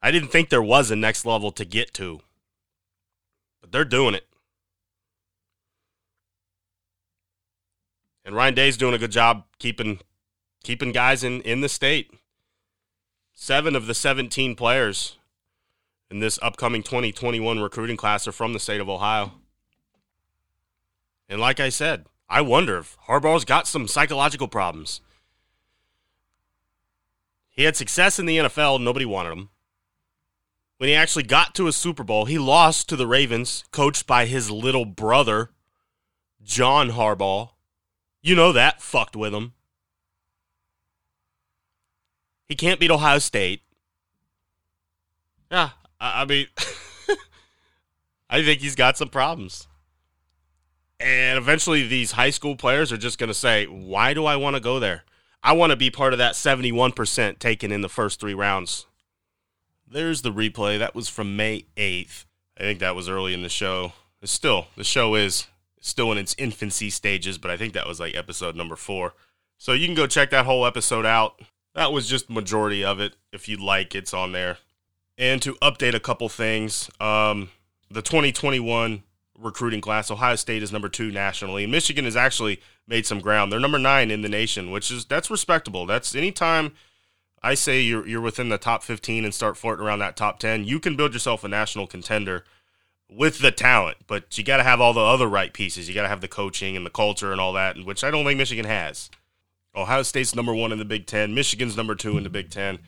I 0.00 0.10
didn't 0.10 0.30
think 0.30 0.48
there 0.48 0.62
was 0.62 0.90
a 0.90 0.96
next 0.96 1.26
level 1.26 1.50
to 1.52 1.64
get 1.64 1.92
to, 1.94 2.20
but 3.60 3.72
they're 3.72 3.84
doing 3.84 4.14
it. 4.14 4.26
And 8.24 8.36
Ryan 8.36 8.54
Day's 8.54 8.76
doing 8.76 8.94
a 8.94 8.98
good 8.98 9.10
job 9.10 9.44
keeping 9.58 10.00
keeping 10.62 10.92
guys 10.92 11.24
in, 11.24 11.40
in 11.42 11.62
the 11.62 11.68
state. 11.68 12.12
Seven 13.32 13.74
of 13.74 13.86
the 13.86 13.94
17 13.94 14.54
players 14.54 15.16
in 16.10 16.18
this 16.18 16.38
upcoming 16.42 16.82
2021 16.82 17.60
recruiting 17.60 17.96
class 17.96 18.26
are 18.26 18.32
from 18.32 18.52
the 18.52 18.60
state 18.60 18.80
of 18.80 18.88
Ohio. 18.88 19.32
And 21.28 21.40
like 21.40 21.60
I 21.60 21.68
said, 21.68 22.06
I 22.28 22.40
wonder 22.40 22.78
if 22.78 22.96
Harbaugh's 23.06 23.44
got 23.44 23.66
some 23.66 23.88
psychological 23.88 24.48
problems. 24.48 25.00
He 27.50 27.64
had 27.64 27.76
success 27.76 28.18
in 28.18 28.26
the 28.26 28.38
NFL, 28.38 28.80
nobody 28.80 29.04
wanted 29.04 29.32
him. 29.32 29.48
When 30.78 30.88
he 30.88 30.94
actually 30.94 31.24
got 31.24 31.56
to 31.56 31.66
a 31.66 31.72
Super 31.72 32.04
Bowl, 32.04 32.26
he 32.26 32.38
lost 32.38 32.88
to 32.88 32.96
the 32.96 33.06
Ravens, 33.06 33.64
coached 33.72 34.06
by 34.06 34.26
his 34.26 34.48
little 34.48 34.84
brother, 34.84 35.50
John 36.42 36.90
Harbaugh. 36.90 37.50
You 38.22 38.36
know 38.36 38.52
that 38.52 38.80
fucked 38.80 39.16
with 39.16 39.34
him. 39.34 39.54
He 42.48 42.54
can't 42.54 42.78
beat 42.78 42.92
Ohio 42.92 43.18
State. 43.18 43.62
Yeah, 45.50 45.70
I, 46.00 46.22
I 46.22 46.24
mean, 46.24 46.46
I 48.30 48.44
think 48.44 48.60
he's 48.60 48.76
got 48.76 48.96
some 48.96 49.08
problems. 49.08 49.66
And 51.00 51.38
eventually, 51.38 51.86
these 51.86 52.12
high 52.12 52.30
school 52.30 52.56
players 52.56 52.90
are 52.90 52.96
just 52.96 53.18
going 53.18 53.28
to 53.28 53.34
say, 53.34 53.66
Why 53.66 54.14
do 54.14 54.24
I 54.26 54.36
want 54.36 54.56
to 54.56 54.60
go 54.60 54.80
there? 54.80 55.04
I 55.42 55.52
want 55.52 55.70
to 55.70 55.76
be 55.76 55.90
part 55.90 56.12
of 56.12 56.18
that 56.18 56.34
71% 56.34 57.38
taken 57.38 57.70
in 57.70 57.80
the 57.80 57.88
first 57.88 58.18
three 58.18 58.34
rounds. 58.34 58.86
There's 59.86 60.22
the 60.22 60.32
replay. 60.32 60.78
That 60.78 60.94
was 60.94 61.08
from 61.08 61.36
May 61.36 61.64
8th. 61.76 62.24
I 62.56 62.62
think 62.62 62.80
that 62.80 62.96
was 62.96 63.08
early 63.08 63.34
in 63.34 63.42
the 63.42 63.48
show. 63.48 63.92
It's 64.20 64.32
still, 64.32 64.66
the 64.76 64.82
show 64.82 65.14
is 65.14 65.46
still 65.80 66.10
in 66.10 66.18
its 66.18 66.34
infancy 66.38 66.90
stages, 66.90 67.38
but 67.38 67.50
I 67.52 67.56
think 67.56 67.72
that 67.74 67.86
was 67.86 68.00
like 68.00 68.16
episode 68.16 68.56
number 68.56 68.74
four. 68.74 69.14
So 69.58 69.72
you 69.72 69.86
can 69.86 69.94
go 69.94 70.06
check 70.06 70.30
that 70.30 70.44
whole 70.44 70.66
episode 70.66 71.06
out. 71.06 71.40
That 71.74 71.92
was 71.92 72.08
just 72.08 72.28
majority 72.28 72.84
of 72.84 72.98
it. 73.00 73.14
If 73.32 73.48
you'd 73.48 73.60
like, 73.60 73.94
it's 73.94 74.12
on 74.12 74.32
there. 74.32 74.58
And 75.16 75.40
to 75.42 75.54
update 75.54 75.94
a 75.94 76.00
couple 76.00 76.28
things, 76.28 76.90
um, 77.00 77.50
the 77.90 78.02
2021 78.02 79.04
recruiting 79.40 79.80
class, 79.80 80.10
Ohio 80.10 80.36
State 80.36 80.62
is 80.62 80.72
number 80.72 80.88
two 80.88 81.10
nationally. 81.10 81.66
Michigan 81.66 82.04
has 82.04 82.16
actually 82.16 82.60
made 82.86 83.06
some 83.06 83.20
ground. 83.20 83.52
They're 83.52 83.60
number 83.60 83.78
nine 83.78 84.10
in 84.10 84.22
the 84.22 84.28
nation, 84.28 84.70
which 84.70 84.90
is 84.90 85.04
that's 85.04 85.30
respectable. 85.30 85.86
That's 85.86 86.14
anytime 86.14 86.72
I 87.42 87.54
say 87.54 87.80
you're 87.80 88.06
you're 88.06 88.20
within 88.20 88.48
the 88.48 88.58
top 88.58 88.82
15 88.82 89.24
and 89.24 89.34
start 89.34 89.56
flirting 89.56 89.84
around 89.84 90.00
that 90.00 90.16
top 90.16 90.38
10, 90.38 90.64
you 90.64 90.80
can 90.80 90.96
build 90.96 91.12
yourself 91.12 91.44
a 91.44 91.48
national 91.48 91.86
contender 91.86 92.44
with 93.10 93.38
the 93.38 93.50
talent, 93.50 93.98
but 94.06 94.36
you 94.36 94.44
got 94.44 94.58
to 94.58 94.62
have 94.62 94.80
all 94.80 94.92
the 94.92 95.00
other 95.00 95.26
right 95.26 95.52
pieces. 95.52 95.88
You 95.88 95.94
got 95.94 96.02
to 96.02 96.08
have 96.08 96.20
the 96.20 96.28
coaching 96.28 96.76
and 96.76 96.84
the 96.84 96.90
culture 96.90 97.32
and 97.32 97.40
all 97.40 97.54
that, 97.54 97.76
which 97.84 98.04
I 98.04 98.10
don't 98.10 98.24
think 98.24 98.36
Michigan 98.36 98.66
has. 98.66 99.10
Ohio 99.74 100.02
State's 100.02 100.34
number 100.34 100.54
one 100.54 100.72
in 100.72 100.78
the 100.78 100.84
Big 100.84 101.06
Ten. 101.06 101.34
Michigan's 101.34 101.76
number 101.76 101.94
two 101.94 102.18
in 102.18 102.24
the 102.24 102.30
Big 102.30 102.50
Ten. 102.50 102.80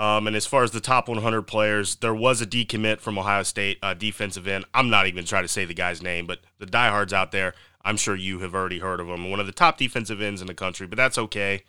Um, 0.00 0.26
and 0.26 0.34
as 0.34 0.46
far 0.46 0.62
as 0.62 0.70
the 0.70 0.80
top 0.80 1.08
100 1.08 1.42
players, 1.42 1.96
there 1.96 2.14
was 2.14 2.40
a 2.40 2.46
decommit 2.46 3.00
from 3.00 3.18
Ohio 3.18 3.42
State 3.42 3.78
uh, 3.82 3.92
defensive 3.92 4.48
end. 4.48 4.64
I'm 4.72 4.88
not 4.88 5.06
even 5.06 5.26
trying 5.26 5.44
to 5.44 5.48
say 5.48 5.66
the 5.66 5.74
guy's 5.74 6.02
name, 6.02 6.26
but 6.26 6.40
the 6.58 6.64
diehards 6.64 7.12
out 7.12 7.32
there, 7.32 7.54
I'm 7.84 7.98
sure 7.98 8.16
you 8.16 8.38
have 8.38 8.54
already 8.54 8.78
heard 8.78 9.00
of 9.00 9.08
him. 9.08 9.30
One 9.30 9.40
of 9.40 9.46
the 9.46 9.52
top 9.52 9.76
defensive 9.76 10.22
ends 10.22 10.40
in 10.40 10.46
the 10.46 10.54
country, 10.54 10.86
but 10.86 10.96
that's 10.96 11.18
okay. 11.18 11.64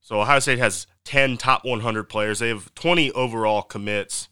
So 0.00 0.22
Ohio 0.22 0.38
State 0.38 0.58
has 0.58 0.86
10 1.04 1.36
top 1.36 1.66
100 1.66 2.04
players. 2.04 2.38
They 2.38 2.48
have 2.48 2.74
20 2.74 3.12
overall 3.12 3.62
commits 3.62 4.28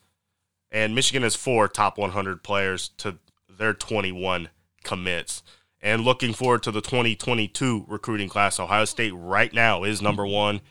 and 0.72 0.94
Michigan 0.94 1.22
has 1.22 1.36
four 1.36 1.68
top 1.68 1.98
100 1.98 2.42
players 2.42 2.88
to 2.96 3.18
their 3.48 3.74
21 3.74 4.48
commits. 4.82 5.42
And 5.82 6.02
looking 6.02 6.32
forward 6.32 6.62
to 6.62 6.70
the 6.70 6.80
2022 6.80 7.84
recruiting 7.88 8.28
class, 8.28 8.58
Ohio 8.58 8.86
State 8.86 9.12
right 9.14 9.52
now 9.52 9.84
is 9.84 10.00
number 10.00 10.26
one, 10.26 10.62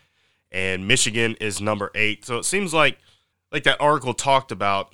and 0.52 0.88
Michigan 0.88 1.36
is 1.40 1.62
number 1.62 1.92
eight. 1.96 2.26
So 2.26 2.38
it 2.38 2.46
seems 2.46 2.74
like, 2.74 2.98
like 3.52 3.64
that 3.64 3.80
article 3.80 4.14
talked 4.14 4.52
about, 4.52 4.94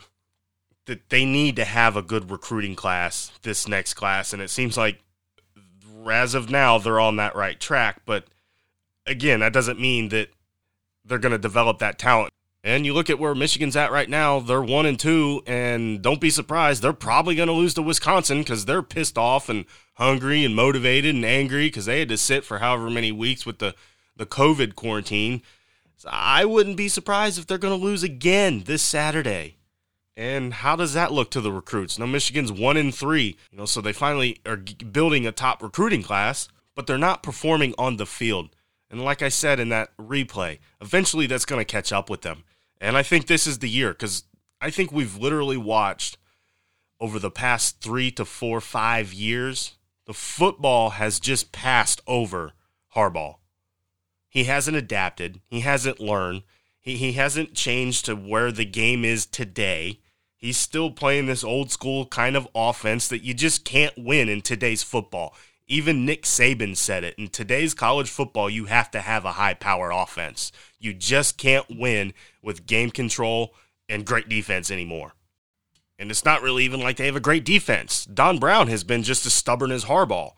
that 0.85 1.09
they 1.09 1.25
need 1.25 1.55
to 1.57 1.65
have 1.65 1.97
a 1.97 2.01
good 2.01 2.31
recruiting 2.31 2.75
class 2.75 3.31
this 3.41 3.67
next 3.67 3.95
class, 3.95 4.33
and 4.33 4.41
it 4.41 4.49
seems 4.49 4.77
like 4.77 4.99
as 6.09 6.33
of 6.33 6.49
now 6.49 6.77
they're 6.77 6.99
on 6.99 7.17
that 7.17 7.35
right 7.35 7.59
track. 7.59 8.01
But 8.05 8.25
again, 9.05 9.41
that 9.41 9.51
doesn't 9.51 9.79
mean 9.79 10.09
that 10.09 10.29
they're 11.03 11.17
going 11.17 11.33
to 11.33 11.37
develop 11.37 11.79
that 11.79 11.99
talent 11.99 12.31
and 12.67 12.85
you 12.85 12.93
look 12.93 13.09
at 13.09 13.17
where 13.17 13.33
Michigan's 13.33 13.77
at 13.77 13.93
right 13.93 14.09
now, 14.09 14.41
they're 14.41 14.61
one 14.61 14.85
and 14.85 14.99
two, 14.99 15.41
and 15.47 16.01
don't 16.01 16.19
be 16.19 16.29
surprised, 16.29 16.81
they're 16.81 16.91
probably 16.91 17.33
going 17.33 17.47
to 17.47 17.53
lose 17.53 17.73
to 17.75 17.81
Wisconsin 17.81 18.39
because 18.39 18.65
they're 18.65 18.83
pissed 18.83 19.17
off 19.17 19.47
and 19.47 19.63
hungry 19.93 20.43
and 20.43 20.53
motivated 20.53 21.15
and 21.15 21.23
angry 21.23 21.67
because 21.67 21.85
they 21.85 21.99
had 21.99 22.09
to 22.09 22.17
sit 22.17 22.43
for 22.43 22.59
however 22.59 22.89
many 22.89 23.09
weeks 23.09 23.45
with 23.45 23.59
the, 23.59 23.73
the 24.17 24.25
COVID 24.25 24.75
quarantine. 24.75 25.41
So 25.95 26.09
I 26.11 26.45
wouldn't 26.45 26.77
be 26.77 26.89
surprised 26.89 27.39
if 27.39 27.47
they're 27.47 27.57
going 27.57 27.77
to 27.77 27.83
lose 27.83 28.03
again 28.03 28.63
this 28.65 28.81
Saturday. 28.81 29.57
And 30.15 30.53
how 30.55 30.75
does 30.75 30.93
that 30.93 31.11
look 31.11 31.29
to 31.31 31.41
the 31.41 31.51
recruits? 31.51 31.99
Now 31.99 32.07
Michigan's 32.07 32.51
one 32.51 32.77
in 32.77 32.91
three, 32.91 33.37
you 33.51 33.57
know, 33.57 33.65
so 33.65 33.81
they 33.81 33.93
finally 33.93 34.39
are 34.45 34.57
building 34.57 35.27
a 35.27 35.31
top 35.31 35.61
recruiting 35.61 36.01
class, 36.01 36.47
but 36.75 36.87
they're 36.87 36.97
not 36.97 37.23
performing 37.23 37.75
on 37.77 37.97
the 37.97 38.05
field. 38.05 38.49
And 38.89 39.03
like 39.03 39.21
I 39.21 39.29
said 39.29 39.59
in 39.59 39.69
that 39.69 39.95
replay, 39.97 40.59
eventually 40.81 41.27
that's 41.27 41.45
going 41.45 41.59
to 41.59 41.71
catch 41.71 41.91
up 41.91 42.09
with 42.09 42.21
them. 42.21 42.43
And 42.79 42.97
I 42.97 43.03
think 43.03 43.27
this 43.27 43.45
is 43.45 43.59
the 43.59 43.69
year 43.69 43.89
because 43.91 44.23
I 44.59 44.71
think 44.71 44.91
we've 44.91 45.17
literally 45.17 45.57
watched 45.57 46.17
over 46.99 47.19
the 47.19 47.31
past 47.31 47.81
three 47.81 48.11
to 48.11 48.25
four, 48.25 48.59
five 48.59 49.13
years, 49.13 49.75
the 50.05 50.13
football 50.13 50.91
has 50.91 51.19
just 51.19 51.51
passed 51.51 52.01
over 52.07 52.53
Harbaugh. 52.95 53.35
He 54.37 54.43
hasn't 54.43 54.77
adapted, 54.77 55.41
he 55.47 55.61
hasn't 55.61 55.99
learned, 55.99 56.43
he, 56.79 56.95
he 56.95 57.13
hasn't 57.13 57.55
changed 57.55 58.05
to 58.05 58.15
where 58.15 58.51
the 58.51 58.65
game 58.65 59.03
is 59.03 59.25
today. 59.25 59.99
He's 60.35 60.57
still 60.57 60.91
playing 60.91 61.25
this 61.25 61.43
old 61.43 61.71
school 61.71 62.05
kind 62.05 62.37
of 62.37 62.47
offense 62.53 63.07
that 63.07 63.23
you 63.23 63.33
just 63.33 63.65
can't 63.65 63.97
win 63.97 64.29
in 64.29 64.41
today's 64.41 64.83
football. 64.83 65.33
Even 65.65 66.05
Nick 66.05 66.21
Saban 66.21 66.77
said 66.77 67.03
it. 67.03 67.15
In 67.17 67.29
today's 67.29 67.73
college 67.73 68.11
football, 68.11 68.47
you 68.47 68.65
have 68.65 68.91
to 68.91 69.01
have 69.01 69.25
a 69.25 69.31
high 69.31 69.55
power 69.55 69.89
offense. 69.89 70.51
You 70.77 70.93
just 70.93 71.39
can't 71.39 71.65
win 71.75 72.13
with 72.43 72.67
game 72.67 72.91
control 72.91 73.55
and 73.89 74.05
great 74.05 74.29
defense 74.29 74.69
anymore. 74.69 75.13
And 75.97 76.11
it's 76.11 76.25
not 76.25 76.43
really 76.43 76.63
even 76.63 76.79
like 76.79 76.97
they 76.97 77.07
have 77.07 77.15
a 77.15 77.19
great 77.19 77.43
defense. 77.43 78.05
Don 78.05 78.37
Brown 78.37 78.67
has 78.67 78.83
been 78.83 79.01
just 79.01 79.25
as 79.25 79.33
stubborn 79.33 79.71
as 79.71 79.85
Harbaugh. 79.85 80.33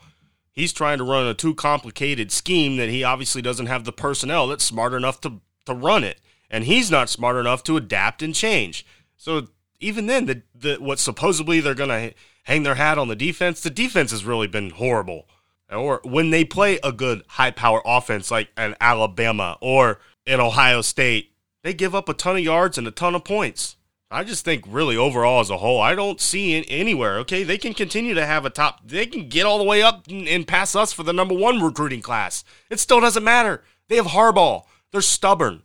He's 0.59 0.73
trying 0.73 0.97
to 0.97 1.05
run 1.05 1.25
a 1.25 1.33
too 1.33 1.55
complicated 1.55 2.33
scheme 2.33 2.75
that 2.75 2.89
he 2.89 3.01
obviously 3.01 3.41
doesn't 3.41 3.67
have 3.67 3.85
the 3.85 3.93
personnel 3.93 4.45
that's 4.47 4.65
smart 4.65 4.93
enough 4.93 5.21
to, 5.21 5.39
to 5.65 5.73
run 5.73 6.03
it. 6.03 6.19
And 6.49 6.65
he's 6.65 6.91
not 6.91 7.07
smart 7.07 7.37
enough 7.37 7.63
to 7.63 7.77
adapt 7.77 8.21
and 8.21 8.35
change. 8.35 8.85
So 9.15 9.47
even 9.79 10.07
then, 10.07 10.25
the, 10.25 10.41
the 10.53 10.75
what 10.75 10.99
supposedly 10.99 11.61
they're 11.61 11.73
going 11.75 12.09
to 12.09 12.13
hang 12.43 12.63
their 12.63 12.75
hat 12.75 12.97
on 12.97 13.07
the 13.07 13.15
defense, 13.15 13.61
the 13.61 13.69
defense 13.69 14.11
has 14.11 14.25
really 14.25 14.47
been 14.47 14.71
horrible. 14.71 15.29
Or 15.71 16.01
when 16.03 16.31
they 16.31 16.43
play 16.43 16.77
a 16.83 16.91
good 16.91 17.23
high 17.29 17.51
power 17.51 17.81
offense 17.85 18.29
like 18.29 18.49
an 18.57 18.75
Alabama 18.81 19.57
or 19.61 20.01
an 20.27 20.41
Ohio 20.41 20.81
State, 20.81 21.31
they 21.63 21.73
give 21.73 21.95
up 21.95 22.09
a 22.09 22.13
ton 22.13 22.35
of 22.35 22.43
yards 22.43 22.77
and 22.77 22.85
a 22.85 22.91
ton 22.91 23.15
of 23.15 23.23
points. 23.23 23.77
I 24.11 24.23
just 24.23 24.43
think 24.43 24.63
really 24.67 24.97
overall 24.97 25.39
as 25.39 25.51
a 25.51 25.57
whole, 25.57 25.79
I 25.79 25.93
don't 25.93 26.19
see 26.19 26.55
it 26.55 26.65
anywhere. 26.67 27.19
Okay, 27.19 27.43
they 27.43 27.59
can 27.59 27.75
continue 27.75 28.15
to 28.15 28.25
have 28.25 28.43
a 28.43 28.49
top. 28.49 28.81
They 28.83 29.05
can 29.05 29.29
get 29.29 29.45
all 29.45 29.59
the 29.59 29.63
way 29.63 29.83
up 29.83 30.07
and, 30.07 30.27
and 30.27 30.47
pass 30.47 30.75
us 30.75 30.91
for 30.91 31.03
the 31.03 31.13
number 31.13 31.35
one 31.35 31.61
recruiting 31.61 32.01
class. 32.01 32.43
It 32.71 32.79
still 32.79 32.99
doesn't 32.99 33.23
matter. 33.23 33.63
They 33.87 33.97
have 33.97 34.07
Harbaugh. 34.07 34.63
They're 34.91 35.01
stubborn. 35.01 35.61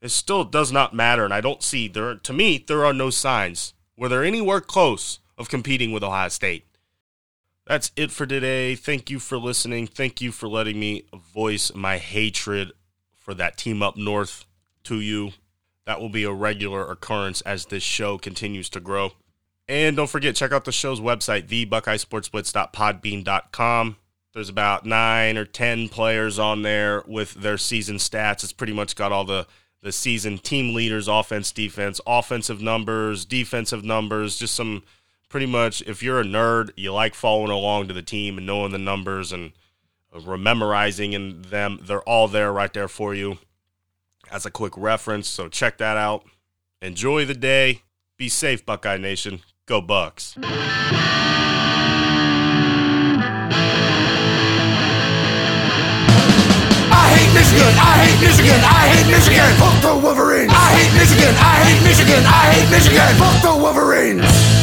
It 0.00 0.10
still 0.10 0.44
does 0.44 0.70
not 0.70 0.94
matter, 0.94 1.24
and 1.24 1.34
I 1.34 1.40
don't 1.40 1.62
see 1.62 1.88
there. 1.88 2.14
To 2.14 2.32
me, 2.32 2.64
there 2.66 2.84
are 2.84 2.92
no 2.92 3.10
signs 3.10 3.74
where 3.96 4.08
they're 4.08 4.24
anywhere 4.24 4.60
close 4.60 5.18
of 5.36 5.48
competing 5.48 5.92
with 5.92 6.04
Ohio 6.04 6.28
State. 6.28 6.66
That's 7.66 7.92
it 7.96 8.10
for 8.10 8.26
today. 8.26 8.74
Thank 8.74 9.10
you 9.10 9.18
for 9.18 9.38
listening. 9.38 9.86
Thank 9.86 10.20
you 10.20 10.32
for 10.32 10.48
letting 10.48 10.78
me 10.78 11.04
voice 11.32 11.72
my 11.74 11.98
hatred 11.98 12.72
for 13.16 13.34
that 13.34 13.56
team 13.56 13.82
up 13.82 13.96
north 13.96 14.44
to 14.84 15.00
you. 15.00 15.32
That 15.86 16.00
will 16.00 16.08
be 16.08 16.24
a 16.24 16.32
regular 16.32 16.90
occurrence 16.90 17.40
as 17.42 17.66
this 17.66 17.82
show 17.82 18.16
continues 18.18 18.70
to 18.70 18.80
grow. 18.80 19.12
And 19.68 19.96
don't 19.96 20.10
forget, 20.10 20.34
check 20.36 20.52
out 20.52 20.64
the 20.64 20.72
show's 20.72 21.00
website, 21.00 21.48
thebuckeyesportsblitz.podbean.com. 21.48 23.96
There's 24.32 24.48
about 24.48 24.86
nine 24.86 25.36
or 25.36 25.44
ten 25.44 25.88
players 25.88 26.38
on 26.38 26.62
there 26.62 27.02
with 27.06 27.34
their 27.34 27.58
season 27.58 27.96
stats. 27.96 28.44
It's 28.44 28.52
pretty 28.52 28.72
much 28.72 28.94
got 28.96 29.12
all 29.12 29.24
the 29.24 29.46
the 29.82 29.92
season 29.92 30.38
team 30.38 30.74
leaders, 30.74 31.08
offense, 31.08 31.50
defense, 31.50 32.00
offensive 32.06 32.62
numbers, 32.62 33.24
defensive 33.24 33.84
numbers, 33.84 34.36
just 34.36 34.54
some 34.54 34.84
pretty 35.28 35.46
much 35.46 35.82
if 35.82 36.04
you're 36.04 36.20
a 36.20 36.24
nerd, 36.24 36.70
you 36.76 36.92
like 36.92 37.14
following 37.14 37.50
along 37.50 37.88
to 37.88 37.94
the 37.94 38.02
team 38.02 38.38
and 38.38 38.46
knowing 38.46 38.70
the 38.70 38.78
numbers 38.78 39.32
and 39.32 39.50
uh, 40.14 40.20
memorizing 40.36 41.14
in 41.14 41.42
them, 41.42 41.80
they're 41.82 42.02
all 42.02 42.28
there 42.28 42.52
right 42.52 42.72
there 42.72 42.86
for 42.86 43.12
you 43.12 43.38
as 44.32 44.46
a 44.46 44.50
quick 44.50 44.76
reference. 44.76 45.28
So 45.28 45.48
check 45.48 45.78
that 45.78 45.96
out. 45.96 46.24
Enjoy 46.80 47.24
the 47.24 47.34
day. 47.34 47.82
Be 48.18 48.28
safe, 48.28 48.64
Buckeye 48.66 48.96
Nation. 48.96 49.40
Go 49.66 49.80
Bucks. 49.80 50.34
I 50.38 50.44
hate 57.14 57.32
Michigan. 57.34 57.74
I 57.78 58.04
hate 58.04 58.20
Michigan. 58.20 58.60
I 58.62 58.88
hate 58.88 59.06
Michigan. 59.10 59.54
Fuck 59.58 59.80
the 59.82 59.94
Wolverines. 60.02 60.52
I 60.52 60.72
hate 60.74 60.92
Michigan. 60.98 61.34
I 61.36 61.64
hate 61.64 61.82
Michigan. 61.84 62.24
I 62.26 62.52
hate 62.52 62.70
Michigan. 62.70 63.14
Fuck 63.16 63.42
the 63.42 63.54
Wolverines. 63.62 64.61